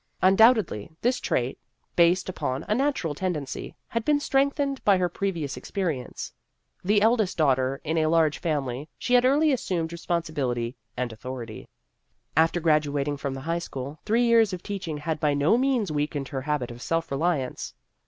Undoubtedly, 0.23 0.89
this 1.01 1.19
trait, 1.19 1.59
based 1.95 2.27
upon 2.27 2.65
a 2.67 2.73
natural 2.73 3.13
tendency, 3.13 3.75
had 3.89 4.03
been 4.03 4.19
strengthened 4.19 4.83
by 4.83 4.97
her 4.97 5.07
previous 5.07 5.55
experience. 5.55 6.33
The 6.83 7.03
eldest 7.03 7.37
daughter 7.37 7.79
in 7.83 7.97
a 7.97 8.01
The 8.01 8.05
Career 8.05 8.07
of 8.07 8.13
a 8.13 8.15
Radical 8.25 8.49
105 8.49 8.81
large 8.81 8.81
family, 8.81 8.89
she 8.97 9.13
had 9.13 9.25
early 9.25 9.51
assumed 9.51 9.91
re 9.91 9.97
sponsibility 9.99 10.75
and 10.97 11.13
authority. 11.13 11.67
After 12.35 12.59
gradu 12.59 12.99
ating 12.99 13.17
from 13.17 13.35
the 13.35 13.41
high 13.41 13.59
school, 13.59 13.99
three 14.03 14.23
years 14.25 14.53
of 14.53 14.63
teaching 14.63 14.97
had 14.97 15.19
by 15.19 15.35
no 15.35 15.55
means 15.55 15.91
weakened 15.91 16.29
her 16.29 16.41
habit 16.41 16.71
of 16.71 16.81
self 16.81 17.11
reliance. 17.11 17.75